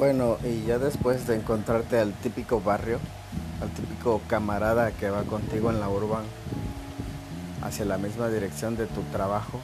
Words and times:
Bueno, 0.00 0.38
y 0.42 0.64
ya 0.64 0.78
después 0.78 1.26
de 1.26 1.36
encontrarte 1.36 1.98
al 1.98 2.14
típico 2.14 2.62
barrio, 2.62 2.98
al 3.60 3.68
típico 3.68 4.22
camarada 4.28 4.92
que 4.92 5.10
va 5.10 5.24
contigo 5.24 5.68
en 5.68 5.78
la 5.78 5.90
urban 5.90 6.24
hacia 7.60 7.84
la 7.84 7.98
misma 7.98 8.28
dirección 8.28 8.78
de 8.78 8.86
tu 8.86 9.02
trabajo, 9.12 9.60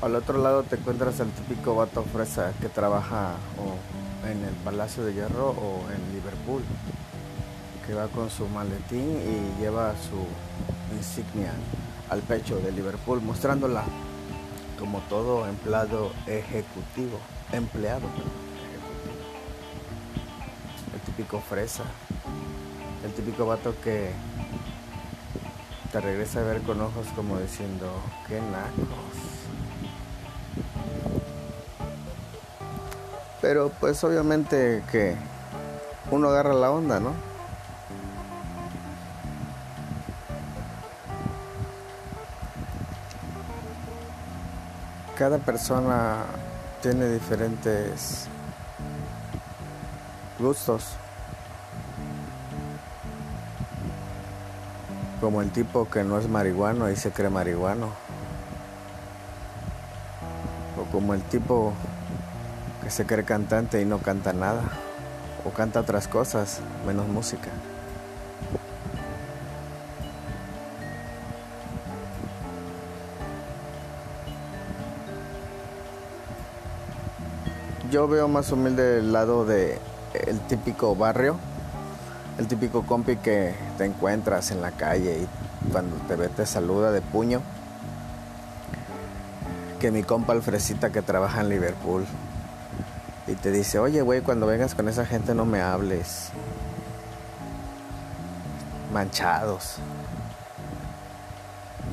al 0.00 0.14
otro 0.14 0.40
lado 0.40 0.62
te 0.62 0.76
encuentras 0.76 1.18
al 1.18 1.26
típico 1.30 1.74
vato 1.74 2.04
fresa 2.04 2.52
que 2.60 2.68
trabaja 2.68 3.32
en 4.30 4.44
el 4.44 4.54
Palacio 4.64 5.04
de 5.04 5.12
Hierro 5.12 5.48
o 5.48 5.80
en 5.90 6.14
Liverpool, 6.14 6.62
que 7.88 7.94
va 7.94 8.06
con 8.06 8.30
su 8.30 8.46
maletín 8.46 9.18
y 9.18 9.60
lleva 9.60 9.92
su 9.96 10.96
insignia 10.96 11.50
al 12.10 12.20
pecho 12.20 12.60
de 12.60 12.70
Liverpool, 12.70 13.20
mostrándola 13.22 13.82
como 14.78 15.00
todo 15.08 15.48
empleado 15.48 16.12
ejecutivo, 16.28 17.18
empleado 17.50 18.06
típico 21.16 21.40
fresa, 21.40 21.84
el 23.04 23.12
típico 23.12 23.46
vato 23.46 23.74
que 23.82 24.10
te 25.92 26.00
regresa 26.00 26.40
a 26.40 26.42
ver 26.42 26.60
con 26.62 26.80
ojos 26.80 27.06
como 27.14 27.38
diciendo, 27.38 27.88
qué 28.26 28.40
nacos. 28.40 29.14
Pero 33.40 33.70
pues 33.78 34.02
obviamente 34.02 34.82
que 34.90 35.14
uno 36.10 36.30
agarra 36.30 36.52
la 36.52 36.72
onda, 36.72 36.98
¿no? 36.98 37.12
Cada 45.16 45.38
persona 45.38 46.24
tiene 46.82 47.08
diferentes 47.08 48.26
gustos. 50.38 50.84
Como 55.20 55.40
el 55.40 55.50
tipo 55.50 55.88
que 55.88 56.04
no 56.04 56.18
es 56.18 56.28
marihuano 56.28 56.90
y 56.90 56.96
se 56.96 57.10
cree 57.10 57.30
marihuano. 57.30 57.88
O 60.80 60.90
como 60.90 61.14
el 61.14 61.22
tipo 61.22 61.72
que 62.82 62.90
se 62.90 63.06
cree 63.06 63.24
cantante 63.24 63.80
y 63.80 63.84
no 63.84 63.98
canta 63.98 64.32
nada. 64.32 64.62
O 65.44 65.50
canta 65.50 65.80
otras 65.80 66.08
cosas, 66.08 66.60
menos 66.86 67.06
música. 67.08 67.50
Yo 77.90 78.08
veo 78.08 78.26
más 78.26 78.50
humilde 78.50 78.98
el 78.98 79.12
lado 79.12 79.44
de 79.46 79.78
el 80.14 80.40
típico 80.40 80.94
barrio, 80.94 81.36
el 82.38 82.46
típico 82.46 82.84
compi 82.84 83.16
que 83.16 83.54
te 83.76 83.84
encuentras 83.84 84.50
en 84.50 84.62
la 84.62 84.70
calle 84.70 85.18
y 85.18 85.70
cuando 85.70 85.96
te 86.08 86.16
ve 86.16 86.28
te 86.28 86.46
saluda 86.46 86.90
de 86.92 87.00
puño. 87.00 87.42
Que 89.80 89.90
mi 89.90 90.02
compa 90.02 90.32
Alfresita 90.32 90.90
que 90.90 91.02
trabaja 91.02 91.42
en 91.42 91.50
Liverpool 91.50 92.06
y 93.26 93.34
te 93.34 93.50
dice, 93.50 93.78
oye 93.78 94.02
güey, 94.02 94.20
cuando 94.20 94.46
vengas 94.46 94.74
con 94.74 94.88
esa 94.88 95.04
gente 95.04 95.34
no 95.34 95.44
me 95.44 95.60
hables. 95.60 96.30
Manchados. 98.92 99.78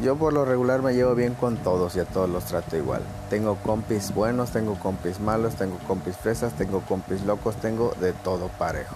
Yo 0.02 0.16
por 0.16 0.34
lo 0.34 0.46
regular 0.46 0.82
me 0.82 0.94
llevo 0.94 1.14
bien 1.14 1.36
con 1.36 1.58
todos 1.58 1.96
y 1.96 2.00
a 2.00 2.06
todos 2.06 2.28
los 2.28 2.46
trato 2.46 2.76
igual. 2.76 3.04
Tengo 3.30 3.58
compis 3.58 4.12
buenos, 4.12 4.50
tengo 4.50 4.74
compis 4.80 5.20
malos, 5.20 5.56
tengo 5.56 5.78
compis 5.88 6.18
fresas, 6.18 6.54
tengo 6.54 6.82
compis 6.82 7.24
locos, 7.24 7.56
tengo 7.58 7.94
de 8.02 8.12
todo 8.12 8.48
parejo. 8.48 8.96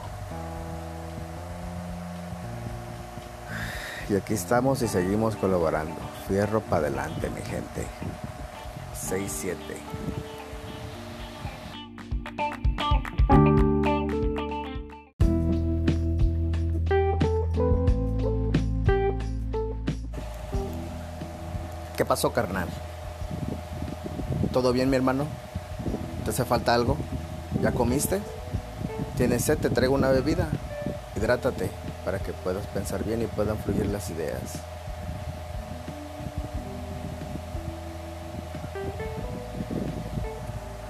Y 4.09 4.15
aquí 4.15 4.33
estamos 4.33 4.81
y 4.81 4.87
seguimos 4.87 5.35
colaborando. 5.35 5.95
Fierro 6.27 6.61
para 6.61 6.87
adelante, 6.87 7.29
mi 7.29 7.41
gente. 7.41 7.85
6-7. 9.09 9.55
¿Qué 21.95 22.03
pasó, 22.03 22.33
carnal? 22.33 22.67
¿Todo 24.51 24.73
bien, 24.73 24.89
mi 24.89 24.97
hermano? 24.97 25.25
¿Te 26.25 26.31
hace 26.31 26.43
falta 26.43 26.73
algo? 26.73 26.97
¿Ya 27.61 27.71
comiste? 27.71 28.19
¿Tienes 29.15 29.45
sed? 29.45 29.57
Te 29.57 29.69
traigo 29.69 29.95
una 29.95 30.09
bebida. 30.09 30.49
Hidrátate 31.15 31.71
para 32.03 32.19
que 32.19 32.33
puedas 32.33 32.67
pensar 32.67 33.05
bien 33.05 33.21
y 33.21 33.27
puedan 33.27 33.57
fluir 33.59 33.85
las 33.85 34.09
ideas. 34.09 34.41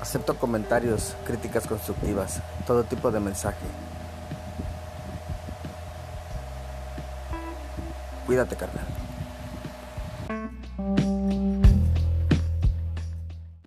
Acepto 0.02 0.38
comentarios, 0.40 1.16
críticas 1.26 1.68
constructivas, 1.68 2.42
todo 2.66 2.84
tipo 2.84 3.12
de 3.12 3.20
mensaje. 3.20 3.66
Cuídate, 8.26 8.56
carnal. 8.56 9.05